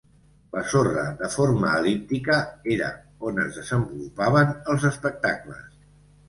[0.53, 2.37] La sorra, de forma el·líptica,
[2.77, 2.87] era
[3.33, 5.63] on es desenvolupaven els espectacles.